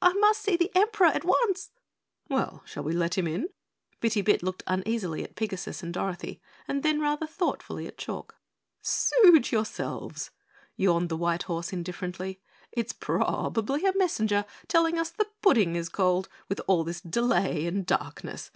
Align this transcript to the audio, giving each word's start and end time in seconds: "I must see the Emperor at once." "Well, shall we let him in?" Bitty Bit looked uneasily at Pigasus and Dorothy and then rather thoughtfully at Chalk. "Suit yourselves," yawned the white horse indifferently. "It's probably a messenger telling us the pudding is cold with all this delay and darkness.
"I 0.00 0.14
must 0.14 0.40
see 0.40 0.56
the 0.56 0.74
Emperor 0.74 1.08
at 1.08 1.22
once." 1.22 1.70
"Well, 2.30 2.62
shall 2.64 2.82
we 2.82 2.94
let 2.94 3.18
him 3.18 3.26
in?" 3.26 3.50
Bitty 4.00 4.22
Bit 4.22 4.42
looked 4.42 4.62
uneasily 4.66 5.22
at 5.22 5.34
Pigasus 5.36 5.82
and 5.82 5.92
Dorothy 5.92 6.40
and 6.66 6.82
then 6.82 6.98
rather 6.98 7.26
thoughtfully 7.26 7.86
at 7.86 7.98
Chalk. 7.98 8.36
"Suit 8.80 9.52
yourselves," 9.52 10.30
yawned 10.76 11.10
the 11.10 11.16
white 11.18 11.42
horse 11.42 11.74
indifferently. 11.74 12.40
"It's 12.72 12.94
probably 12.94 13.84
a 13.84 13.92
messenger 13.94 14.46
telling 14.66 14.98
us 14.98 15.10
the 15.10 15.28
pudding 15.42 15.76
is 15.76 15.90
cold 15.90 16.30
with 16.48 16.62
all 16.66 16.82
this 16.82 17.02
delay 17.02 17.66
and 17.66 17.84
darkness. 17.84 18.50